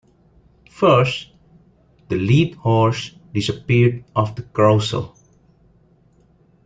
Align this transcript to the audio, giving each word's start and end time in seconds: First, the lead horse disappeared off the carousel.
First, 0.71 1.29
the 2.09 2.15
lead 2.15 2.55
horse 2.55 3.11
disappeared 3.35 4.03
off 4.15 4.35
the 4.35 4.41
carousel. 4.41 5.15